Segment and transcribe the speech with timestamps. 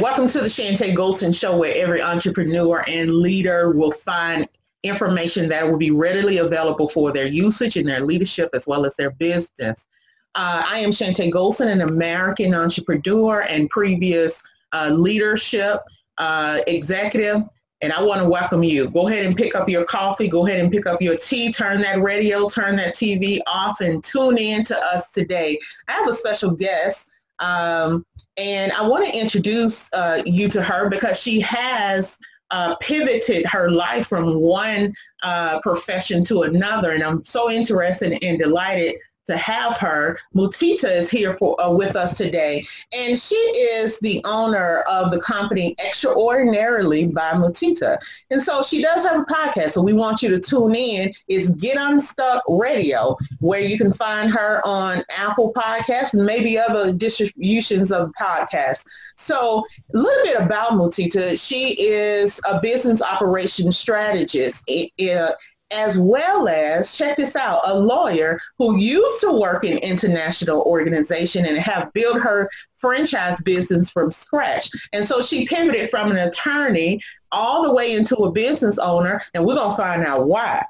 [0.00, 4.48] Welcome to the Chantay Golson Show, where every entrepreneur and leader will find
[4.82, 8.96] information that will be readily available for their usage in their leadership as well as
[8.96, 9.88] their business.
[10.34, 14.42] Uh, I am Chantay Golson, an American entrepreneur and previous
[14.72, 15.80] uh, leadership
[16.16, 17.42] uh, executive,
[17.82, 18.88] and I want to welcome you.
[18.88, 21.82] Go ahead and pick up your coffee, go ahead and pick up your tea, turn
[21.82, 25.58] that radio, turn that TV off, and tune in to us today.
[25.86, 27.10] I have a special guest.
[27.42, 28.06] Um,
[28.36, 32.18] and I want to introduce uh, you to her because she has
[32.52, 36.92] uh, pivoted her life from one uh, profession to another.
[36.92, 38.94] And I'm so interested and delighted
[39.26, 40.18] to have her.
[40.34, 45.20] Mutita is here for uh, with us today, and she is the owner of the
[45.20, 47.96] company Extraordinarily by Mutita.
[48.30, 49.72] And so she does have a podcast.
[49.72, 51.12] So we want you to tune in.
[51.28, 56.92] It's Get Unstuck Radio, where you can find her on Apple Podcasts and maybe other
[56.92, 58.84] distributions of podcasts.
[59.16, 59.64] So
[59.94, 61.40] a little bit about Mutita.
[61.40, 64.64] She is a business operations strategist.
[64.66, 65.34] It, it,
[65.72, 71.46] as well as, check this out, a lawyer who used to work in international organization
[71.46, 74.70] and have built her franchise business from scratch.
[74.92, 79.44] And so she pivoted from an attorney all the way into a business owner, and
[79.44, 80.62] we're going to find out why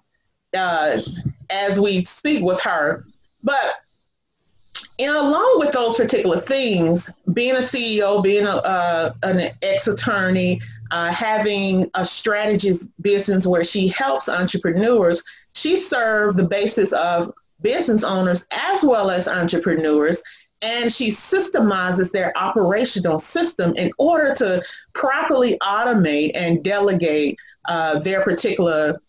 [0.56, 1.00] uh,
[1.50, 3.05] as we speak with her.
[3.42, 3.77] But
[4.98, 10.61] and along with those particular things, being a CEO, being a, uh, an ex-attorney,
[10.92, 15.22] uh, having a strategist business where she helps entrepreneurs,
[15.54, 20.22] she served the basis of business owners as well as entrepreneurs
[20.62, 24.62] and she systemizes their operational system in order to
[24.94, 29.00] properly automate and delegate uh, their particular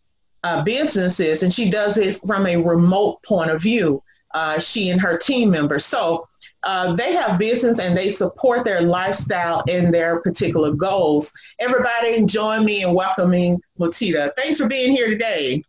[0.43, 4.01] uh, businesses and she does it from a remote point of view
[4.33, 5.85] uh, she and her team members.
[5.85, 6.27] So
[6.64, 11.31] uh, they have business and they support their lifestyle and their particular goals.
[11.59, 14.31] Everybody join me in welcoming Mutita.
[14.35, 15.63] Thanks for being here today.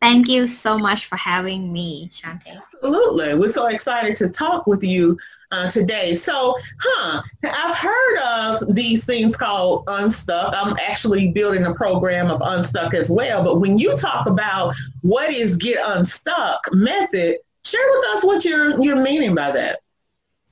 [0.00, 2.56] Thank you so much for having me, Chantay.
[2.56, 3.34] Absolutely.
[3.34, 5.18] We're so excited to talk with you
[5.50, 6.14] uh, today.
[6.14, 10.54] So, huh, I've heard of these things called Unstuck.
[10.56, 13.42] I'm actually building a program of Unstuck as well.
[13.42, 18.82] But when you talk about what is Get Unstuck method, Share with us what you're
[18.82, 19.80] you're meaning by that.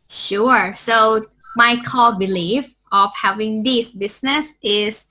[0.09, 0.75] Sure.
[0.77, 5.06] So my core belief of having this business is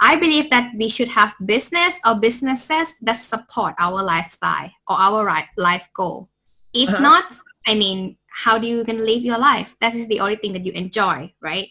[0.00, 5.44] I believe that we should have business or businesses that support our lifestyle or our
[5.56, 6.28] life goal.
[6.72, 7.02] If uh-huh.
[7.02, 7.34] not,
[7.66, 9.74] I mean, how do you gonna live your life?
[9.80, 11.68] That is the only thing that you enjoy, right?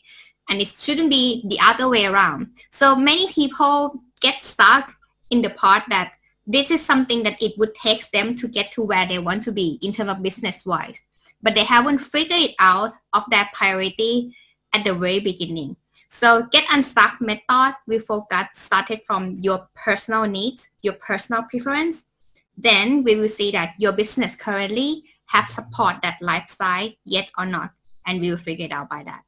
[0.49, 2.47] And it shouldn't be the other way around.
[2.69, 4.93] So many people get stuck
[5.29, 6.13] in the part that
[6.45, 9.51] this is something that it would take them to get to where they want to
[9.51, 11.01] be in terms of business wise
[11.41, 14.35] but they haven't figured it out of their priority
[14.73, 15.75] at the very beginning.
[16.09, 22.05] So get unstuck method we focus started from your personal needs your personal preference.
[22.57, 27.71] Then we will see that your business currently have support that lifestyle yet or not
[28.05, 29.23] and we will figure it out by that.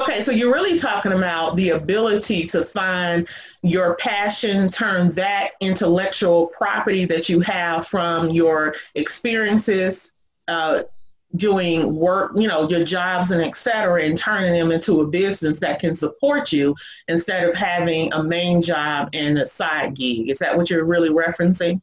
[0.00, 3.28] Okay, so you're really talking about the ability to find
[3.62, 10.13] your passion, turn that intellectual property that you have from your experiences,
[10.48, 10.82] uh,
[11.36, 15.58] doing work, you know, your jobs and et cetera, and turning them into a business
[15.60, 16.74] that can support you
[17.08, 20.30] instead of having a main job and a side gig.
[20.30, 21.80] Is that what you're really referencing?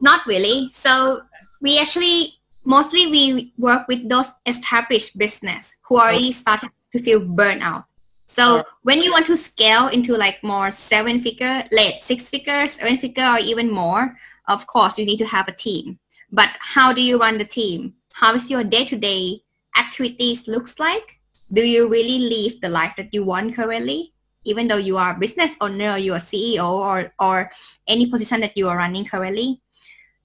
[0.00, 0.68] Not really.
[0.72, 1.22] So
[1.60, 7.84] we actually mostly we work with those established business who already started to feel burnout.
[8.26, 12.98] So when you want to scale into like more seven figure, late six figures, seven
[12.98, 14.16] figure, or even more,
[14.48, 15.98] of course you need to have a team.
[16.32, 17.94] But how do you run the team?
[18.14, 19.40] How is your day-to-day
[19.78, 21.20] activities looks like?
[21.52, 24.12] Do you really live the life that you want currently?
[24.44, 27.50] Even though you are a business owner, you are CEO or, or
[27.86, 29.60] any position that you are running currently.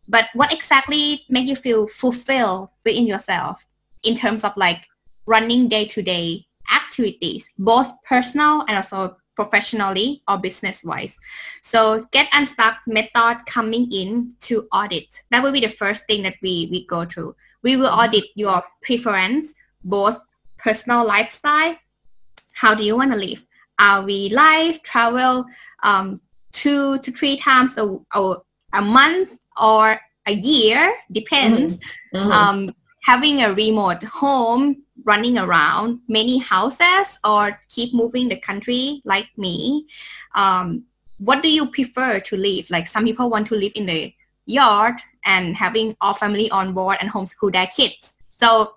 [0.07, 3.66] But what exactly make you feel fulfilled within yourself
[4.03, 4.85] in terms of like
[5.25, 11.17] running day to day activities, both personal and also professionally or business wise.
[11.61, 11.79] So
[12.11, 15.09] get unstuck method coming in to audit.
[15.32, 17.35] That will be the first thing that we, we go through.
[17.64, 19.53] We will audit your preference,
[19.84, 20.17] both
[20.58, 21.76] personal lifestyle.
[22.53, 23.41] How do you want to live?
[23.79, 25.46] Are we live, travel
[25.84, 26.22] um,
[26.52, 28.35] two to three times a, a,
[28.73, 29.29] a month
[29.59, 30.94] or a year?
[31.11, 31.78] Depends.
[31.78, 32.17] Mm-hmm.
[32.17, 32.32] Mm-hmm.
[32.32, 39.27] Um, having a remote home running around many houses or keep moving the country like
[39.37, 39.87] me
[40.35, 40.83] um,
[41.17, 44.13] what do you prefer to live like some people want to live in the
[44.45, 44.95] yard
[45.25, 48.13] and having all family on board and homeschool their kids.
[48.37, 48.75] So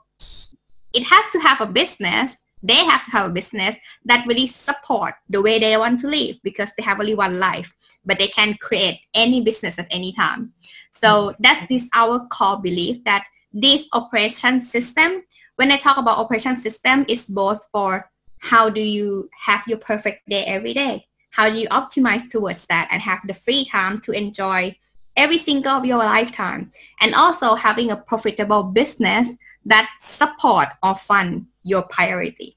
[0.92, 2.36] it has to have a business.
[2.62, 6.36] They have to have a business that really support the way they want to live
[6.42, 7.72] because they have only one life
[8.06, 10.52] but they can create any business at any time.
[10.90, 15.22] So that's this our core belief that this operation system
[15.56, 18.10] when i talk about operation system it's both for
[18.44, 21.06] how do you have your perfect day every day?
[21.32, 24.76] How do you optimize towards that and have the free time to enjoy
[25.16, 26.70] every single of your lifetime?
[27.00, 29.30] And also having a profitable business
[29.64, 32.56] that support or fund your priority.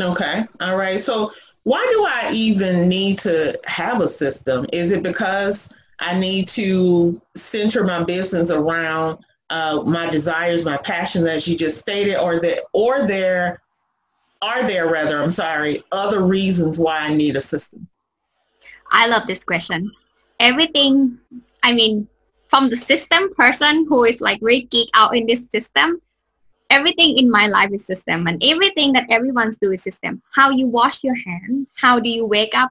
[0.00, 1.00] Okay all right.
[1.00, 1.30] So
[1.64, 4.66] why do i even need to have a system?
[4.72, 9.18] Is it because i need to center my business around
[9.52, 13.62] uh, my desires my passions as you just stated or that or there
[14.40, 17.86] are there rather i'm sorry other reasons why i need a system
[18.90, 19.90] i love this question
[20.42, 21.18] everything,
[21.62, 22.08] I mean,
[22.48, 26.02] from the system person who is like really geek out in this system,
[26.68, 30.20] everything in my life is system and everything that everyone's do is system.
[30.34, 32.70] How you wash your hands, how do you wake up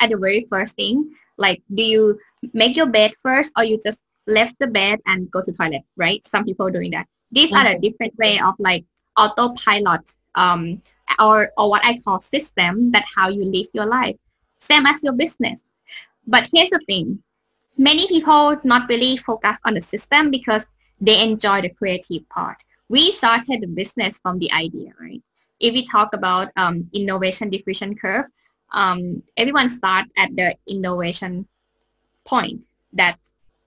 [0.00, 1.14] at the very first thing?
[1.38, 2.18] Like, do you
[2.52, 6.24] make your bed first or you just left the bed and go to toilet, right?
[6.26, 7.08] Some people doing that.
[7.30, 8.84] These are the different way of like
[9.16, 10.82] autopilot um,
[11.18, 14.16] or, or what I call system that how you live your life.
[14.58, 15.64] Same as your business
[16.26, 17.22] but here's the thing.
[17.76, 20.66] Many people not really focus on the system because
[21.00, 22.58] they enjoy the creative part.
[22.88, 25.22] We started the business from the idea, right?
[25.60, 28.26] If we talk about um, innovation diffusion curve,
[28.72, 31.46] um, everyone start at the innovation
[32.24, 33.18] point that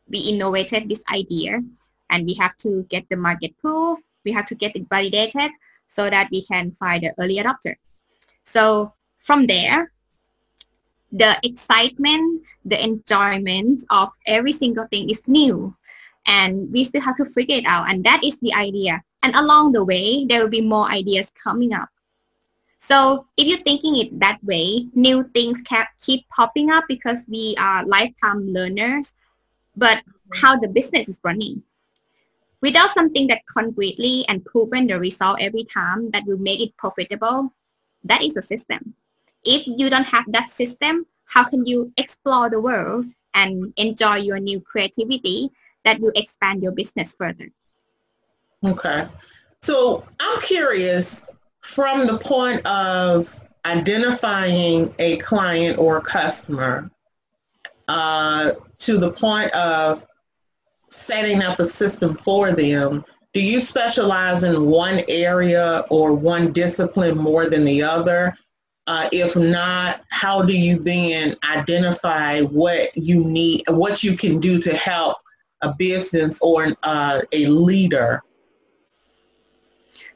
[0.10, 1.64] we innovated this idea
[2.10, 5.52] and we have to get the market proof, we have to get it validated
[5.88, 7.76] so that we can find the early adopter.
[8.44, 9.92] So from there,
[11.12, 15.76] the excitement, the enjoyment of every single thing is new.
[16.28, 17.90] And we still have to figure it out.
[17.90, 19.04] And that is the idea.
[19.24, 21.90] And along the way, there will be more ideas coming up.
[22.78, 25.64] So if you're thinking it that way, new things
[26.02, 29.14] keep popping up because we are lifetime learners.
[29.76, 31.64] But how the business is running.
[32.62, 37.54] Without something that concretely and proven the result every time that will make it profitable,
[38.04, 38.96] that is a system
[39.46, 44.40] if you don't have that system, how can you explore the world and enjoy your
[44.40, 45.52] new creativity
[45.84, 47.50] that will expand your business further?
[48.64, 49.08] Okay.
[49.62, 51.28] So I'm curious
[51.62, 53.32] from the point of
[53.66, 56.90] identifying a client or customer
[57.88, 60.06] uh, to the point of
[60.90, 63.04] setting up a system for them,
[63.34, 68.36] do you specialize in one area or one discipline more than the other?
[68.88, 74.60] Uh, if not, how do you then identify what you need, what you can do
[74.62, 75.18] to help
[75.62, 78.22] a business or uh, a leader?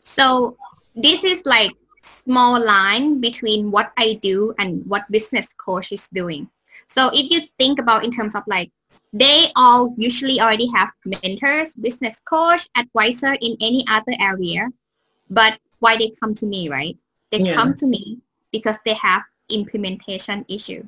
[0.04, 0.56] So
[0.96, 6.50] this is like small line between what I do and what business coach is doing.
[6.90, 8.72] So if you think about in terms of like
[9.14, 14.70] they all usually already have mentors, business coach, advisor in any other area,
[15.30, 16.98] but why they come to me, right?
[17.32, 17.54] They yeah.
[17.54, 18.20] come to me
[18.52, 20.86] because they have implementation issue.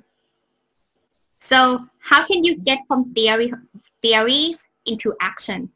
[1.39, 3.53] So how can you get from theory
[4.01, 5.69] theories into action?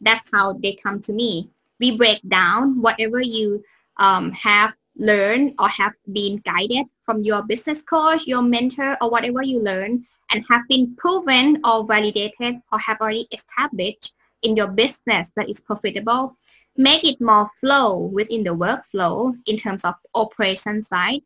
[0.00, 1.50] That's how they come to me.
[1.78, 3.64] We break down whatever you
[3.98, 9.42] um, have learned or have been guided from your business coach, your mentor, or whatever
[9.42, 10.02] you learn
[10.32, 15.60] and have been proven or validated or have already established in your business that is
[15.60, 16.36] profitable
[16.78, 21.20] make it more flow within the workflow in terms of operation side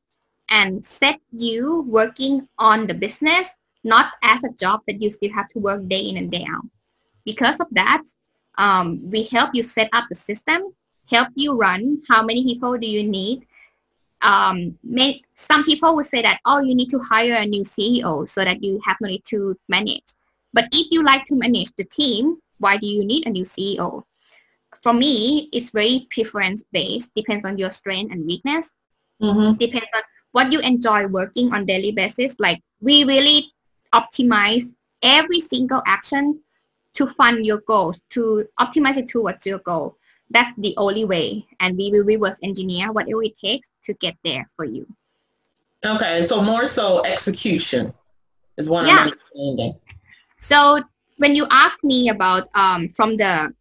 [0.49, 5.49] and set you working on the business not as a job that you still have
[5.49, 6.65] to work day in and day out.
[7.25, 8.03] Because of that
[8.57, 10.75] um, we help you set up the system
[11.11, 13.47] help you run how many people do you need
[14.23, 18.29] um, may, some people would say that oh you need to hire a new ceo
[18.29, 20.15] so that you have money to manage
[20.53, 24.05] but if you like to manage the team why do you need a new ceo
[24.83, 28.73] for me, it's very preference based, depends on your strength and weakness.
[29.23, 29.55] Mm-hmm.
[29.55, 30.03] Depends on
[30.33, 32.35] what you enjoy working on daily basis.
[32.41, 33.53] Like we really
[33.95, 36.41] optimize every single action
[36.95, 39.97] to fund your goals, to optimize it towards your goal.
[40.33, 41.47] That's the only way.
[41.61, 44.87] And we will reverse engineer whatever it takes to get there for you.
[45.85, 47.93] Okay, so more so execution
[48.57, 48.93] is one yeah.
[48.93, 49.75] I'm understanding.
[50.39, 50.81] So
[51.19, 53.53] when you ask me about um, from the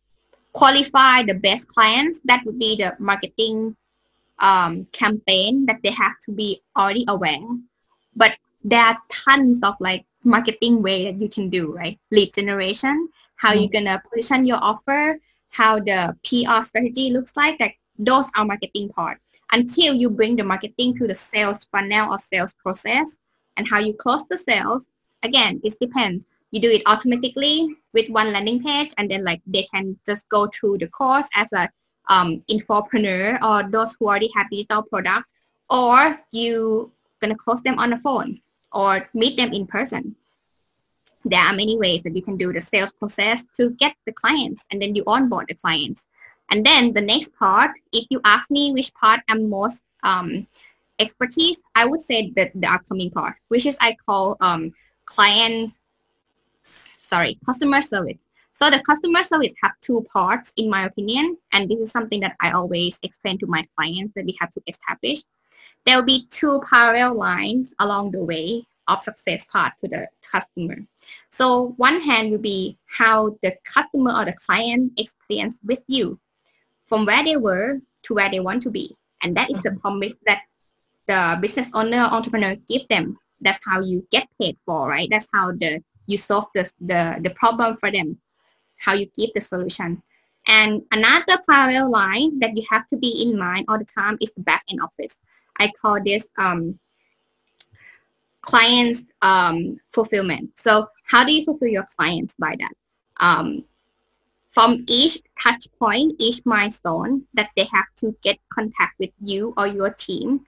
[0.53, 3.75] qualify the best clients, that would be the marketing
[4.39, 7.41] um, campaign that they have to be already aware.
[8.15, 11.99] But there are tons of like marketing way that you can do, right?
[12.11, 13.59] Lead generation, how mm-hmm.
[13.59, 15.17] you're gonna position your offer,
[15.51, 17.59] how the PR strategy looks like.
[17.59, 19.19] Like those are marketing part.
[19.53, 23.17] until you bring the marketing to the sales funnel or sales process
[23.57, 24.87] and how you close the sales.
[25.23, 26.25] Again, it depends.
[26.51, 30.47] You do it automatically with one landing page and then like they can just go
[30.47, 31.69] through the course as a
[32.09, 35.33] um, infopreneur or those who already have digital product
[35.69, 38.39] or you gonna close them on the phone
[38.71, 40.15] or meet them in person.
[41.23, 44.65] There are many ways that you can do the sales process to get the clients
[44.71, 46.07] and then you onboard the clients.
[46.49, 50.47] And then the next part, if you ask me which part I'm most um,
[50.99, 54.73] expertise, I would say that the upcoming part, which is I call um,
[55.05, 55.73] client,
[56.63, 58.17] sorry, customer service.
[58.53, 62.35] So the customer service have two parts in my opinion, and this is something that
[62.41, 65.23] I always explain to my clients that we have to establish.
[65.85, 70.77] There will be two parallel lines along the way of success part to the customer.
[71.29, 76.19] So one hand will be how the customer or the client experience with you
[76.87, 78.95] from where they were to where they want to be.
[79.23, 80.41] And that is the promise that
[81.07, 83.17] the business owner, entrepreneur give them.
[83.39, 85.07] That's how you get paid for, right?
[85.09, 88.17] That's how the you solve the, the, the problem for them,
[88.77, 90.01] how you give the solution.
[90.47, 94.33] And another parallel line that you have to be in mind all the time is
[94.33, 95.19] the back end office.
[95.59, 96.79] I call this um,
[98.41, 100.51] clients um, fulfillment.
[100.55, 102.73] So how do you fulfill your clients by that?
[103.19, 103.63] Um,
[104.51, 109.67] from each touch point, each milestone that they have to get contact with you or
[109.67, 110.41] your team,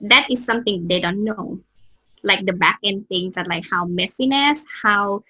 [0.00, 1.58] that is something they don't know.
[2.22, 5.24] Like the back end things that like how messiness, how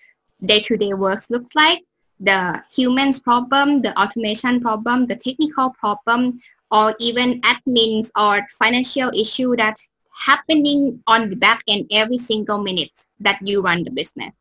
[0.45, 1.83] day-to-day works looks like,
[2.21, 6.39] the humans problem, the automation problem, the technical problem,
[6.71, 9.79] or even admins or financial issue that
[10.19, 14.33] happening on the back end every single minute that you run the business.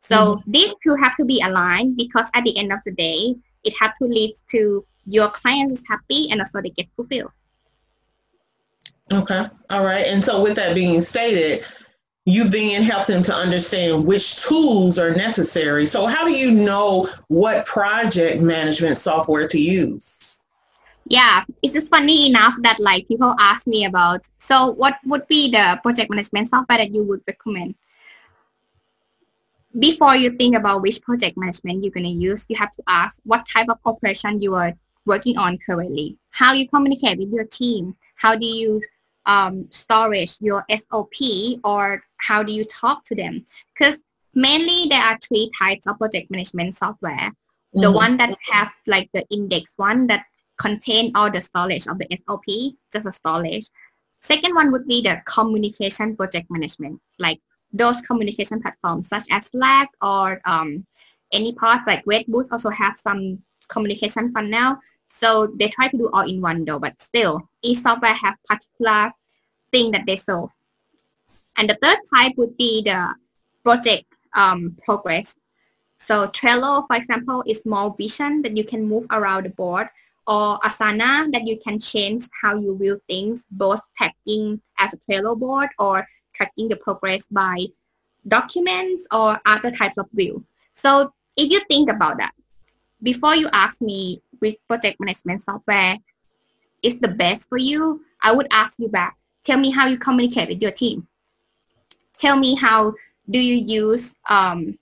[0.00, 0.50] So mm-hmm.
[0.50, 3.90] these two have to be aligned because at the end of the day, it has
[4.00, 7.32] to lead to your clients is happy and also they get fulfilled.
[9.12, 9.46] Okay.
[9.70, 10.06] All right.
[10.06, 11.64] And so with that being stated,
[12.26, 15.86] you then help them to understand which tools are necessary.
[15.86, 20.17] So how do you know what project management software to use?
[21.10, 25.50] Yeah, it's just funny enough that like people ask me about, so what would be
[25.50, 27.74] the project management software that you would recommend?
[29.78, 33.20] before you think about which project management you're going to use, you have to ask
[33.24, 34.72] what type of operation you are
[35.04, 38.80] working on currently, how you communicate with your team, how do you
[39.26, 43.44] um, storage your SOP, or how do you talk to them?
[43.74, 44.02] Because
[44.34, 47.12] mainly there are three types of project management software.
[47.14, 47.80] Mm-hmm.
[47.82, 50.24] The one that have like the index one that
[50.58, 53.66] contain all the storage of the SOP, just a storage.
[54.20, 57.40] Second one would be the communication project management, like
[57.72, 60.84] those communication platforms such as Slack or um,
[61.32, 63.38] any parts like Redboost also have some
[63.68, 64.76] communication funnel.
[65.06, 69.12] So they try to do all in one though, but still each software have particular
[69.72, 70.50] thing that they solve.
[71.56, 73.14] And the third type would be the
[73.62, 75.36] project um, progress.
[75.96, 79.88] So Trello, for example, is more vision that you can move around the board
[80.28, 85.36] or Asana that you can change how you view things, both tagging as a Trello
[85.36, 87.66] board or tracking the progress by
[88.28, 90.44] documents or other types of view.
[90.74, 92.32] So if you think about that,
[93.02, 95.96] before you ask me which project management software
[96.82, 100.50] is the best for you, I would ask you back, tell me how you communicate
[100.50, 101.08] with your team.
[102.18, 102.92] Tell me how
[103.30, 104.78] do you use um,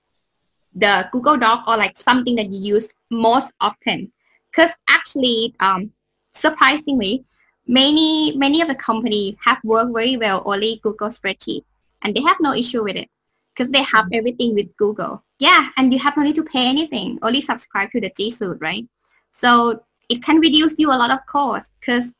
[0.74, 4.10] the Google Doc or like something that you use most often.
[4.56, 5.92] Because actually, um,
[6.32, 7.24] surprisingly,
[7.66, 11.64] many many of the company have worked very well only Google spreadsheet,
[12.02, 13.10] and they have no issue with it
[13.52, 15.22] because they have everything with Google.
[15.38, 17.18] Yeah, and you have no need to pay anything.
[17.20, 18.86] Only subscribe to the G Suite, right?
[19.30, 22.14] So it can reduce you a lot of cost because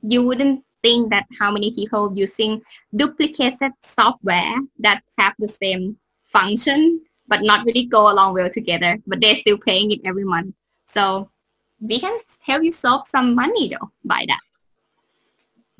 [0.00, 2.62] you wouldn't think that how many people using
[2.94, 5.98] duplicated software that have the same
[6.32, 10.54] function but not really go along well together, but they're still paying it every month.
[10.86, 11.30] So
[11.80, 14.40] we can help you solve some money though by that.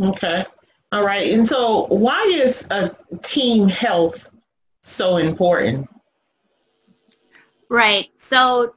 [0.01, 0.45] Okay.
[0.93, 1.33] All right.
[1.33, 4.31] And so why is a team health
[4.81, 5.89] so important?
[7.69, 8.09] Right.
[8.17, 8.75] So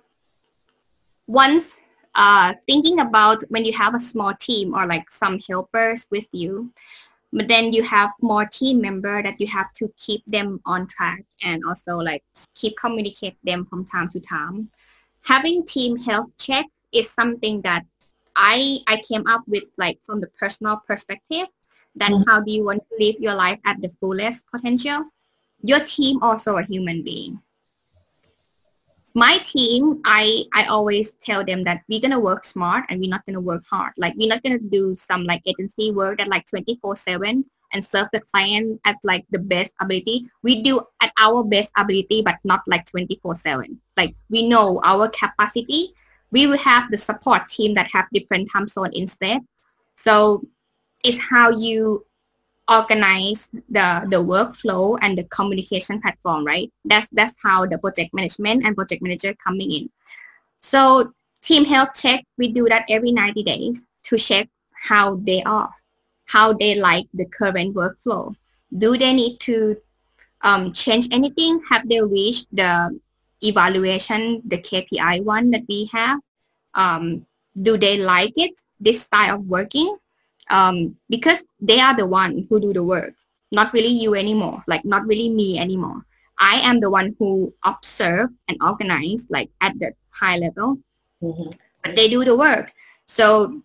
[1.27, 1.81] once
[2.15, 6.73] uh, thinking about when you have a small team or like some helpers with you,
[7.31, 11.23] but then you have more team member that you have to keep them on track
[11.43, 12.23] and also like
[12.55, 14.69] keep communicate them from time to time.
[15.23, 17.85] Having team health check is something that
[18.35, 21.47] I I came up with like from the personal perspective
[21.95, 22.29] that mm-hmm.
[22.29, 25.05] how do you want to live your life at the fullest potential
[25.61, 27.39] your team also a human being
[29.13, 33.09] my team, I, I always tell them that we're going to work smart and we're
[33.09, 33.93] not going to work hard.
[33.97, 37.43] Like we're not going to do some like agency work at like 24 seven
[37.73, 40.29] and serve the client at like the best ability.
[40.43, 43.79] We do at our best ability, but not like 24 seven.
[43.97, 45.93] Like we know our capacity.
[46.31, 49.41] We will have the support team that have different time zone instead.
[49.95, 50.43] So
[51.03, 52.05] it's how you
[52.69, 56.71] organize the the workflow and the communication platform right?
[56.85, 59.89] That's that's how the project management and project manager coming in.
[60.61, 61.11] So
[61.41, 65.69] team health check we do that every 90 days to check how they are
[66.27, 68.33] how they like the current workflow.
[68.77, 69.75] Do they need to
[70.43, 71.61] um, change anything?
[71.69, 72.97] Have they reached the
[73.41, 76.19] evaluation the kpi one that we have
[76.75, 77.25] um,
[77.61, 79.97] do they like it this style of working
[80.51, 83.13] um, because they are the one who do the work,
[83.51, 86.05] not really you anymore, like not really me anymore.
[86.39, 90.79] I am the one who observe and organize like at the high level.
[91.21, 91.49] Mm-hmm.
[91.83, 92.73] But they do the work.
[93.05, 93.61] So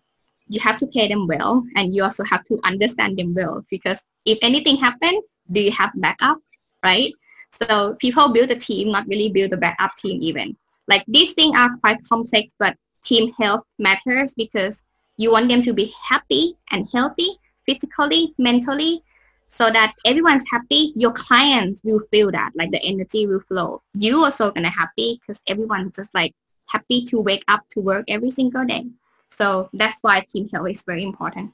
[0.47, 4.03] you have to pay them well and you also have to understand them well because
[4.25, 6.39] if anything happens, do you have backup,
[6.83, 7.13] right?
[7.49, 10.55] So people build a team, not really build a backup team even.
[10.87, 14.83] Like these things are quite complex, but team health matters because
[15.17, 17.29] you want them to be happy and healthy
[17.65, 19.03] physically, mentally,
[19.47, 20.93] so that everyone's happy.
[20.95, 23.81] Your clients will feel that, like the energy will flow.
[23.93, 26.33] You also gonna happy because everyone's just like
[26.67, 28.85] happy to wake up to work every single day.
[29.29, 31.51] So that's why team health is very important.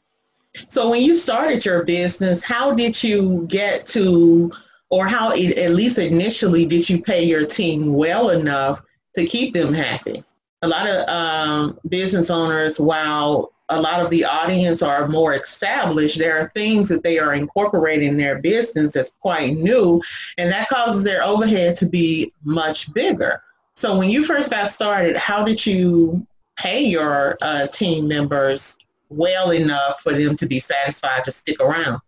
[0.70, 4.52] So when you started your business, how did you get to,
[4.94, 8.80] or how at least initially did you pay your team well enough
[9.16, 10.24] to keep them happy?
[10.62, 16.20] A lot of um, business owners, while a lot of the audience are more established,
[16.20, 20.00] there are things that they are incorporating in their business that's quite new,
[20.38, 23.42] and that causes their overhead to be much bigger.
[23.74, 26.24] So when you first got started, how did you
[26.56, 28.78] pay your uh, team members
[29.10, 32.00] well enough for them to be satisfied to stick around?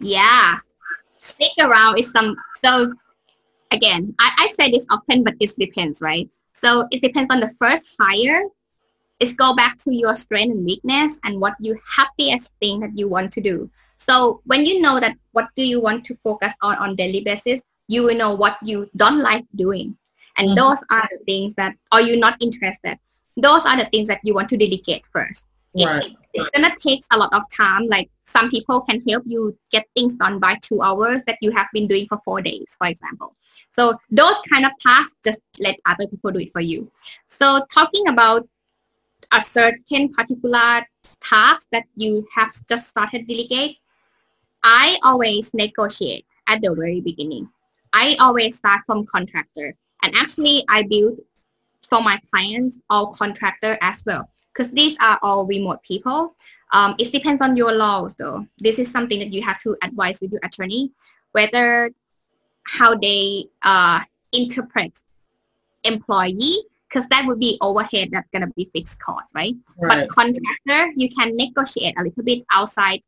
[0.00, 0.56] Yeah,
[1.22, 2.92] stick around is some so
[3.70, 7.48] again I, I say this often but it depends right so it depends on the
[7.48, 8.42] first hire
[9.22, 13.08] is go back to your strength and weakness and what you happiest thing that you
[13.08, 13.70] want to do.
[13.96, 17.62] So when you know that what do you want to focus on on daily basis,
[17.86, 19.96] you will know what you don't like doing.
[20.38, 20.56] And mm-hmm.
[20.56, 22.98] those are the things that are you not interested.
[23.36, 25.46] Those are the things that you want to dedicate first.
[25.74, 26.04] Right.
[26.04, 27.86] It, it's gonna take a lot of time.
[27.86, 31.66] Like some people can help you get things done by two hours that you have
[31.72, 33.34] been doing for four days, for example.
[33.70, 36.90] So those kind of tasks, just let other people do it for you.
[37.26, 38.48] So talking about
[39.32, 40.86] a certain particular
[41.20, 43.76] task that you have just started delegate,
[44.62, 47.48] I always negotiate at the very beginning.
[47.92, 49.74] I always start from contractor.
[50.02, 51.20] And actually, I build
[51.88, 56.34] for my clients all contractor as well because these are all remote people.
[56.72, 58.46] Um, it depends on your laws though.
[58.58, 60.92] This is something that you have to advise with your attorney,
[61.32, 61.90] whether
[62.64, 64.00] how they uh,
[64.32, 65.02] interpret
[65.84, 66.56] employee
[66.88, 69.54] because that would be overhead that's going to be fixed cost, right?
[69.80, 70.00] right?
[70.00, 73.00] But contractor, you can negotiate a little bit outside.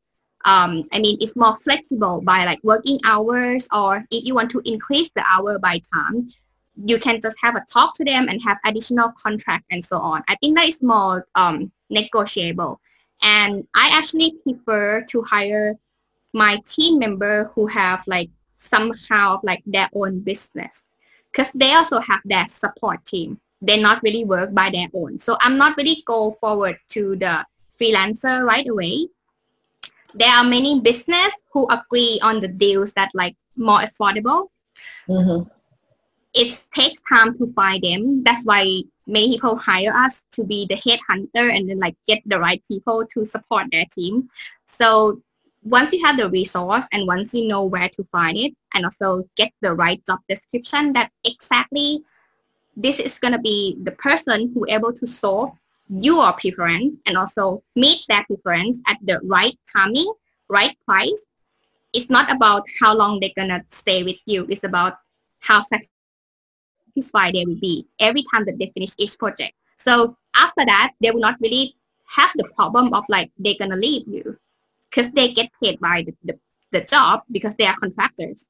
[0.47, 4.63] Um, I mean, it's more flexible by like working hours or if you want to
[4.65, 6.29] increase the hour by time,
[6.77, 10.23] you can just have a talk to them and have additional contract and so on.
[10.29, 12.81] I think that is more um, negotiable.
[13.23, 15.79] And I actually prefer to hire
[16.33, 20.85] my team member who have like somehow like their own business
[21.31, 25.19] because they also have their support team they not really work by their own.
[25.19, 27.45] So I'm not really go forward to the
[27.81, 29.09] freelancer right away.
[30.15, 34.49] There are many business who agree on the deals that like more affordable.
[35.09, 35.49] Mm-hmm.
[36.35, 38.25] It takes time to find them.
[38.25, 42.41] That's why many people hire us to be the headhunter and then like get the
[42.41, 44.29] right people to support their team.
[44.65, 45.21] So
[45.65, 49.29] once you have the resource and once you know where to find it and also
[49.37, 52.03] get the right job description that exactly
[52.77, 55.53] this is going to be the person who able to solve
[55.89, 60.13] your preference and also meet that preference at the right timing,
[60.49, 61.25] right price.
[61.93, 64.47] It's not about how long they're going to stay with you.
[64.49, 64.99] It's about
[65.41, 65.61] how
[66.95, 69.53] satisfied they will be every time that they finish each project.
[69.77, 71.75] So after that, they will not really
[72.07, 74.37] have the problem of like they're to leave you
[74.91, 76.39] because they get paid by the, the,
[76.71, 78.47] the job because they are contractors.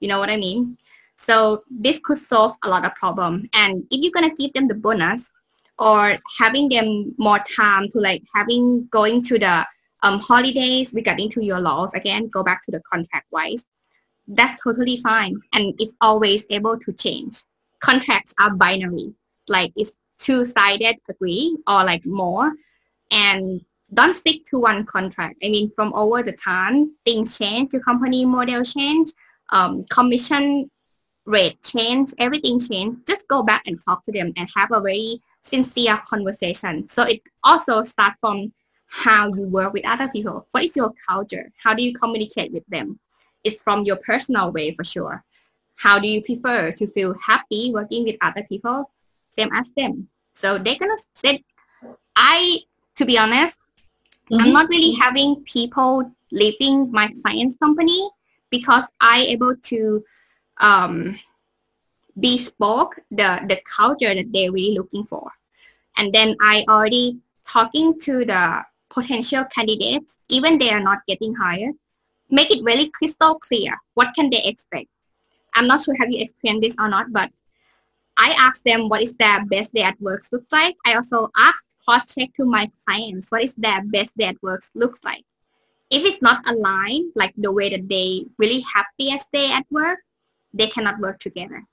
[0.00, 0.76] You know what I mean?
[1.16, 3.48] So this could solve a lot of problem.
[3.52, 5.30] And if you're gonna give them the bonus
[5.78, 9.66] or having them more time to like having going to the
[10.02, 13.64] um, holidays regarding to your laws again, go back to the contract wise.
[14.26, 17.42] That's totally fine, and it's always able to change
[17.82, 19.12] contracts are binary,
[19.48, 22.52] like it's two-sided agree or like more,
[23.10, 23.60] and
[23.92, 25.36] don't stick to one contract.
[25.44, 29.10] I mean, from over the time, things change, the company model change,
[29.50, 30.70] um, commission
[31.26, 32.98] rate change, everything change.
[33.06, 36.88] Just go back and talk to them and have a very sincere conversation.
[36.88, 38.52] So it also start from
[38.88, 40.46] how you work with other people.
[40.52, 41.50] What is your culture?
[41.62, 42.98] How do you communicate with them?
[43.44, 45.24] It's from your personal way for sure.
[45.82, 48.90] How do you prefer to feel happy working with other people?
[49.30, 50.08] Same as them.
[50.32, 51.44] So they're gonna, they,
[52.14, 52.58] I,
[52.94, 53.58] to be honest,
[54.30, 54.40] mm-hmm.
[54.40, 58.08] I'm not really having people leaving my client's company
[58.50, 60.04] because I able to
[60.60, 61.18] um,
[62.20, 65.32] bespoke the, the culture that they're really looking for.
[65.96, 71.74] And then I already talking to the potential candidates, even they are not getting hired,
[72.30, 73.74] make it really crystal clear.
[73.94, 74.86] What can they expect?
[75.54, 77.30] I'm not sure have you experienced this or not, but
[78.16, 80.76] I ask them what is their best day at work looks like.
[80.86, 84.62] I also ask cross check to my clients what is their best day at work
[84.74, 85.24] looks like.
[85.90, 89.98] If it's not aligned, like the way that they really happiest day at work,
[90.54, 91.64] they cannot work together.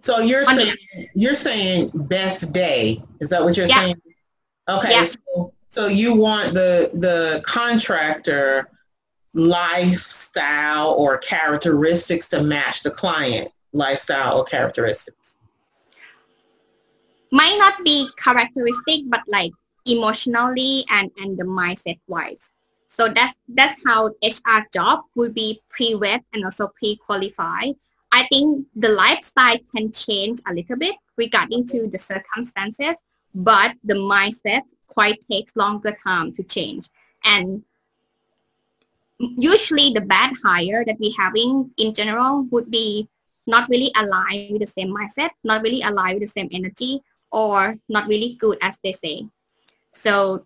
[0.00, 0.76] So you're saying
[1.14, 3.02] you're saying best day.
[3.20, 3.80] Is that what you're yeah.
[3.80, 3.96] saying?
[4.68, 4.90] Okay.
[4.90, 5.04] Yeah.
[5.04, 8.68] So, so you want the the contractor
[9.38, 15.38] lifestyle or characteristics to match the client lifestyle or characteristics?
[17.30, 19.52] Might not be characteristic, but like
[19.86, 22.52] emotionally and and the mindset wise.
[22.88, 27.74] So that's that's how HR job will be pre-vet and also pre-qualified
[28.10, 32.96] I think the lifestyle can change a little bit regarding to the circumstances,
[33.34, 36.88] but the mindset quite takes longer time to change.
[37.24, 37.62] And
[39.18, 43.08] usually the bad hire that we're having in general would be
[43.46, 47.02] not really aligned with the same mindset, not really aligned with the same energy,
[47.32, 49.26] or not really good as they say.
[49.92, 50.44] So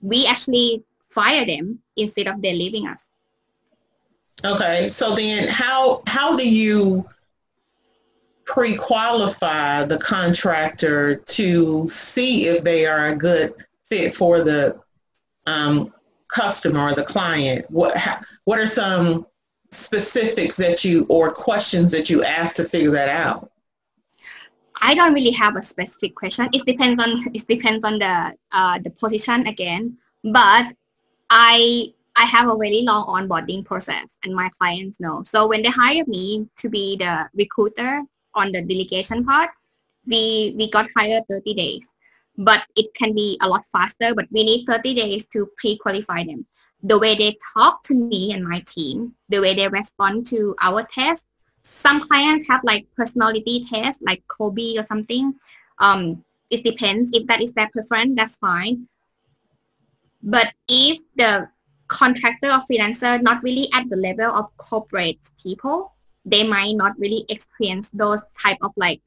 [0.00, 3.08] we actually fire them instead of they leaving us.
[4.44, 7.06] Okay, so then how how do you
[8.46, 13.52] pre-qualify the contractor to see if they are a good
[13.86, 14.80] fit for the
[15.46, 15.92] um,
[16.32, 17.66] customer or the client?
[17.70, 19.26] What how, what are some
[19.70, 23.50] specifics that you or questions that you ask to figure that out?
[24.82, 26.48] I don't really have a specific question.
[26.52, 29.98] It depends on it depends on the uh, the position again.
[30.24, 30.74] But
[31.28, 35.22] I I have a really long onboarding process and my clients know.
[35.22, 38.02] So when they hire me to be the recruiter
[38.34, 39.50] on the delegation part,
[40.06, 41.88] we, we got hired 30 days.
[42.44, 46.46] But it can be a lot faster, but we need 30 days to pre-qualify them.
[46.82, 50.82] The way they talk to me and my team, the way they respond to our
[50.82, 51.26] test,
[51.62, 55.34] some clients have like personality tests like Kolbe or something.
[55.78, 57.10] Um, it depends.
[57.12, 58.86] If that is their preference, that's fine.
[60.22, 61.48] But if the
[61.88, 65.92] contractor or freelancer not really at the level of corporate people
[66.24, 69.00] they might not really experience those type of like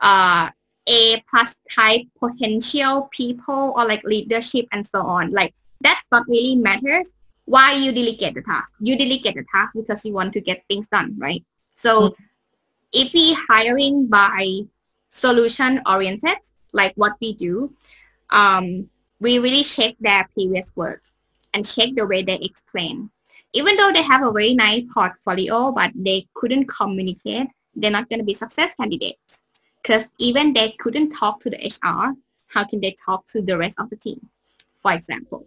[0.00, 0.50] uh,
[0.88, 6.56] a plus type potential people or like leadership and so on like that's not really
[6.56, 7.12] matters
[7.44, 10.88] why you delegate the task you delegate the task because you want to get things
[10.88, 12.22] done right so mm-hmm.
[12.92, 14.60] if we hiring by
[15.10, 16.38] solution oriented
[16.72, 17.70] like what we do
[18.30, 18.88] um,
[19.20, 21.02] we really check their previous work
[21.54, 23.10] and check the way they explain.
[23.52, 28.20] Even though they have a very nice portfolio, but they couldn't communicate, they're not going
[28.20, 29.42] to be success candidates.
[29.82, 32.14] Because even they couldn't talk to the HR,
[32.48, 34.20] how can they talk to the rest of the team,
[34.80, 35.46] for example?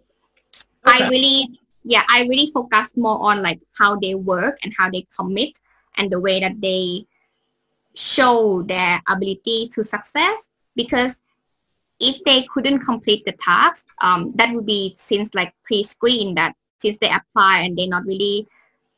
[0.86, 1.04] Okay.
[1.04, 5.06] I really, yeah, I really focus more on like how they work and how they
[5.16, 5.60] commit
[5.96, 7.06] and the way that they
[7.94, 11.20] show their ability to success because
[12.00, 16.98] if they couldn't complete the task, um, that would be since like pre-screen that since
[17.00, 18.48] they apply and they not really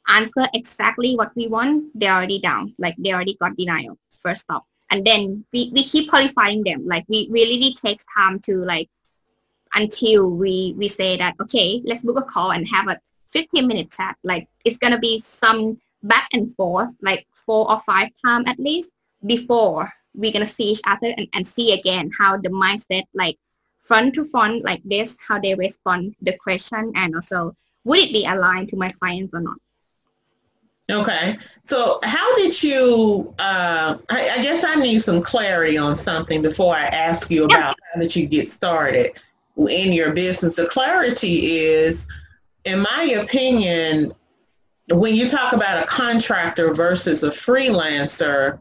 [0.08, 2.74] answer exactly what we want, they're already down.
[2.78, 4.64] Like they already got denial first stop.
[4.90, 6.86] And then we, we keep qualifying them.
[6.86, 8.88] Like we really takes time to like
[9.74, 12.98] until we we say that okay, let's book a call and have a
[13.32, 14.16] 15 minute chat.
[14.22, 18.90] Like it's gonna be some back and forth, like four or five times at least
[19.24, 23.38] before we're gonna see each other and, and see again how the mindset like
[23.80, 28.26] front to front like this how they respond the question and also would it be
[28.26, 29.58] aligned to my clients or not
[30.90, 36.42] okay so how did you uh, I, I, guess i need some clarity on something
[36.42, 39.18] before i ask you about how did you get started
[39.68, 42.06] in your business the clarity is
[42.64, 44.14] in my opinion
[44.90, 48.60] when you talk about a contractor versus a freelancer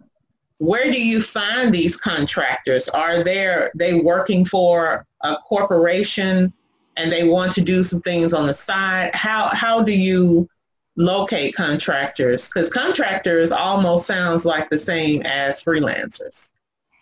[0.60, 2.88] where do you find these contractors?
[2.90, 6.54] Are there they working for a corporation
[6.98, 9.14] and they want to do some things on the side?
[9.14, 10.50] How how do you
[10.96, 12.48] locate contractors?
[12.48, 16.52] Because contractors almost sounds like the same as freelancers.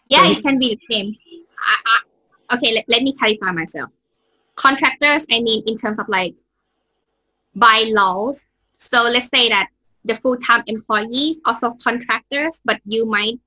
[0.09, 1.15] Yeah, it can be the same.
[1.59, 3.89] I, I, okay, let, let me clarify myself.
[4.55, 6.35] Contractors, I mean in terms of like
[7.55, 8.45] by laws.
[8.77, 9.69] So let's say that
[10.05, 13.39] the full-time employees also contractors, but you might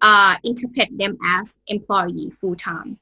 [0.00, 2.98] uh, interpret them as employee full-time.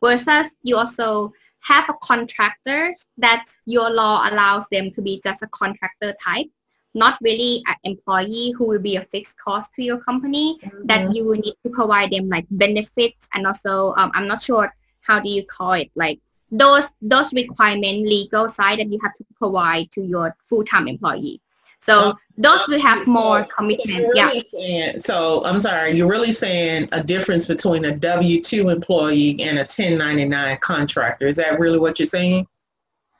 [0.00, 5.48] Versus you also have a contractor that your law allows them to be just a
[5.48, 6.46] contractor type,
[6.94, 10.86] not really an employee who will be a fixed cost to your company mm-hmm.
[10.86, 14.74] that you will need to provide them like benefits and also um, I'm not sure
[15.02, 19.24] how do you call it like those those requirement legal side that you have to
[19.36, 21.40] provide to your full-time employee
[21.80, 23.98] so those will have more commitment.
[23.98, 24.40] Really yeah.
[24.50, 29.62] Saying, so I'm sorry, you're really saying a difference between a W-2 employee and a
[29.62, 31.26] 1099 contractor.
[31.26, 32.46] Is that really what you're saying?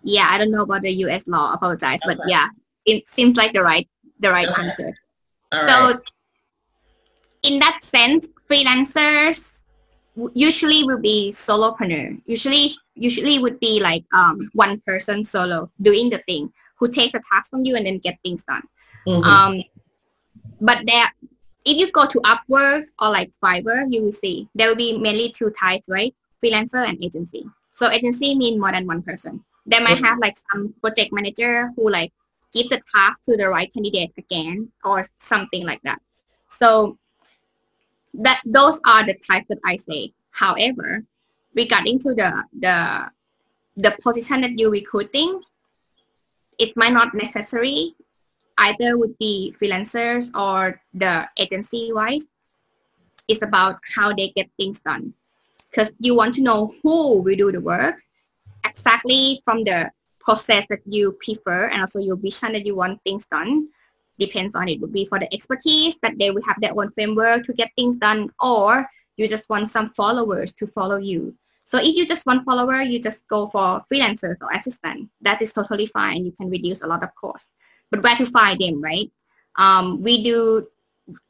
[0.03, 1.27] Yeah, I don't know about the U.S.
[1.29, 1.53] law.
[1.53, 2.17] Apologize, okay.
[2.17, 2.49] but yeah,
[2.85, 3.89] it seems like the right
[4.21, 4.63] the right okay.
[4.63, 4.95] answer.
[5.53, 5.97] All so, right.
[7.43, 9.63] in that sense, freelancers
[10.35, 12.21] usually will be solopreneur.
[12.27, 17.23] Usually, usually would be like um, one person solo doing the thing who take the
[17.31, 18.63] task from you and then get things done.
[19.07, 19.25] Mm-hmm.
[19.25, 19.63] Um,
[20.61, 21.13] but there,
[21.65, 25.31] if you go to Upwork or like Fiverr, you will see there will be mainly
[25.31, 26.15] two types, right?
[26.43, 27.47] Freelancer and agency.
[27.75, 29.45] So agency mean more than one person.
[29.67, 30.05] They might mm-hmm.
[30.05, 32.13] have like some project manager who like
[32.53, 36.01] give the task to the right candidate again or something like that.
[36.49, 36.99] So
[38.15, 40.13] that those are the types that I say.
[40.33, 41.05] However,
[41.55, 43.11] regarding to the the
[43.77, 45.41] the position that you're recruiting,
[46.59, 47.95] it might not necessary
[48.59, 52.27] either would be freelancers or the agency wise.
[53.29, 55.15] It's about how they get things done.
[55.71, 58.03] Because you want to know who will do the work
[58.65, 63.27] exactly from the process that you prefer and also your vision that you want things
[63.27, 63.69] done.
[64.19, 67.45] Depends on it would be for the expertise that they will have their own framework
[67.45, 71.35] to get things done or you just want some followers to follow you
[71.69, 75.11] so if you just want follower, you just go for freelancers or assistant.
[75.21, 76.25] That is totally fine.
[76.25, 77.51] You can reduce a lot of cost.
[77.91, 79.13] But where to find them, right?
[79.57, 80.67] Um, we do,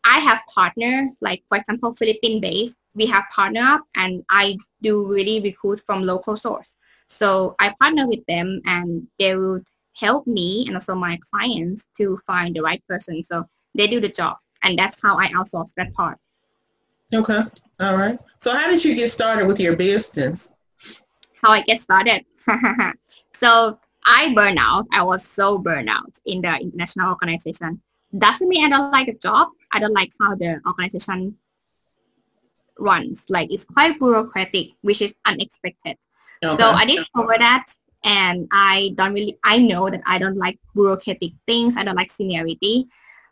[0.05, 5.09] I have partner, like for example, Philippine based, we have partner up and I do
[5.09, 6.77] really recruit from local source.
[7.09, 9.61] So I partner with them and they will
[9.97, 13.25] help me and also my clients to find the right person.
[13.25, 16.17] So they do the job and that's how I outsource that part.
[17.15, 17.41] Okay.
[17.81, 18.19] All right.
[18.39, 20.53] So how did you get started with your business?
[21.43, 22.25] How I get started.
[23.33, 24.87] so I burn out.
[24.93, 27.81] I was so burned out in the international organization.
[28.17, 29.49] Doesn't mean I don't like the job.
[29.73, 31.37] I don't like how the organization
[32.79, 33.27] runs.
[33.29, 35.97] Like it's quite bureaucratic, which is unexpected.
[36.45, 36.57] Okay.
[36.57, 37.67] So I discovered that
[38.05, 41.77] and I don't really, I know that I don't like bureaucratic things.
[41.77, 42.87] I don't like seniority.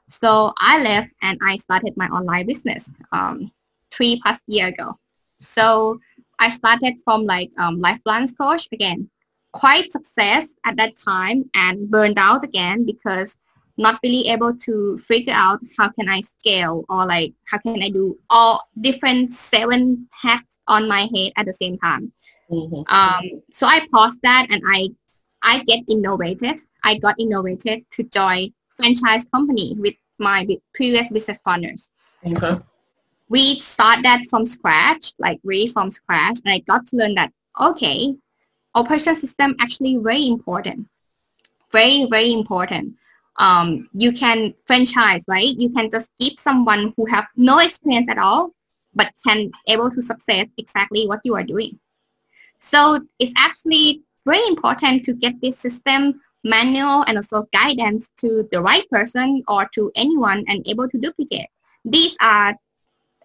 [0.09, 2.91] So I left and I started my online business.
[3.13, 3.51] Um,
[3.97, 4.95] three plus year ago.
[5.41, 5.99] So
[6.39, 9.09] I started from like um, life balance coach again,
[9.53, 13.39] quite success at that time and burned out again because
[13.79, 17.91] not really able to figure out how can I scale or like how can I
[17.91, 22.13] do all different seven hacks on my head at the same time.
[22.51, 22.83] Mm-hmm.
[22.95, 24.89] Um, so I paused that and I
[25.43, 26.59] I get innovated.
[26.83, 31.91] I got innovated to join franchise company with my previous business partners.
[32.27, 32.59] Okay
[33.29, 36.39] we start that from scratch, like really from scratch.
[36.45, 38.15] And I got to learn that, okay,
[38.75, 40.87] operation system actually very important.
[41.73, 42.95] Very, very important.
[43.39, 45.55] Um, you can franchise, right?
[45.59, 48.53] You can just give someone who have no experience at all,
[48.95, 51.79] but can able to success exactly what you are doing.
[52.59, 58.63] So it's actually very important to get this system manual and also guidance to the
[58.63, 61.49] right person or to anyone and able to duplicate.
[61.85, 62.57] These are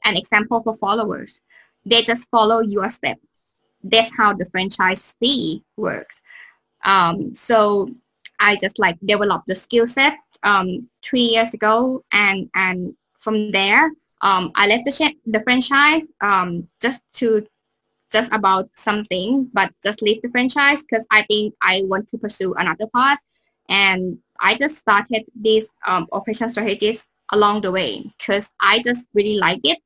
[0.06, 1.42] an example for followers.
[1.86, 3.18] They just follow your step.
[3.84, 6.22] That's how the franchise fee works.
[6.86, 7.90] Um, so
[8.40, 13.92] I just like developed the skill set um, three years ago, and and from there
[14.22, 17.46] um, I left the sh- the franchise um, just to
[18.12, 22.54] just about something, but just leave the franchise because I think I want to pursue
[22.56, 23.20] another path,
[23.70, 29.38] and I just started this um, operation strategies along the way because I just really
[29.38, 29.80] like it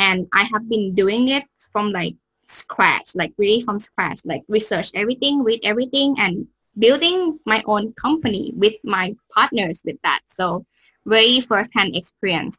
[0.00, 2.14] and I have been doing it from like
[2.46, 8.52] scratch, like really from scratch, like research everything, read everything, and building my own company
[8.56, 10.20] with my partners with that.
[10.38, 10.64] So
[11.04, 12.58] very first-hand experience.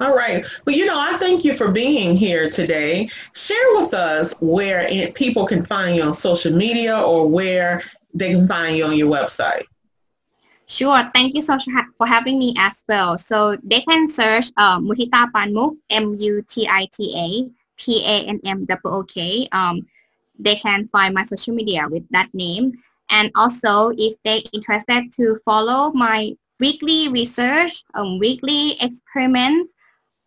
[0.00, 0.44] All right.
[0.64, 3.08] Well, you know, I thank you for being here today.
[3.32, 4.80] Share with us where
[5.12, 9.10] people can find you on social media or where they can find you on your
[9.10, 9.64] website.
[10.68, 11.08] Sure.
[11.14, 13.16] Thank you so much for having me as well.
[13.16, 19.48] So they can search uh, Mutita Panmook, M-U-T-I-T-A, P-A-N-M-O-O-K.
[19.52, 19.86] Um,
[20.38, 22.72] they can find my social media with that name.
[23.10, 29.70] And also, if they're interested to follow my weekly research, um, weekly experiments,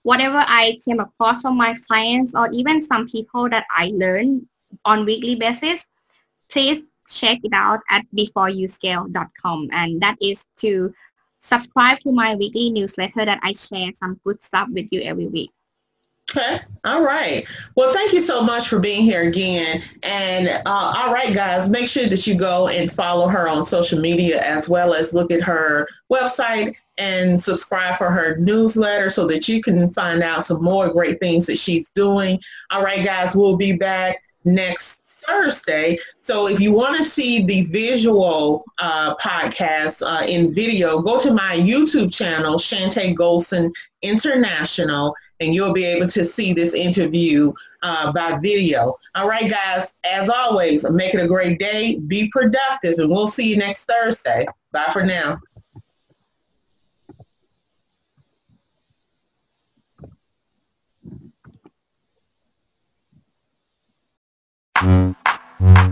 [0.03, 4.47] whatever I came across from my clients or even some people that I learn
[4.85, 5.87] on weekly basis,
[6.49, 9.69] please check it out at beforeyouscale.com.
[9.71, 10.93] And that is to
[11.39, 15.51] subscribe to my weekly newsletter that I share some good stuff with you every week.
[16.29, 16.59] Okay.
[16.85, 17.43] All right.
[17.75, 19.81] Well, thank you so much for being here again.
[20.03, 23.99] And uh, all right, guys, make sure that you go and follow her on social
[23.99, 29.47] media as well as look at her website and subscribe for her newsletter so that
[29.47, 32.39] you can find out some more great things that she's doing.
[32.69, 35.97] All right, guys, we'll be back next Thursday.
[36.19, 41.31] So if you want to see the visual uh, podcast uh, in video, go to
[41.31, 48.11] my YouTube channel, Chantay Golson International, and you'll be able to see this interview uh,
[48.11, 48.95] by video.
[49.15, 51.97] All right, guys, as always, make it a great day.
[52.07, 54.45] Be productive, and we'll see you next Thursday.
[54.71, 55.39] Bye for now.
[64.81, 65.89] Mm-hmm.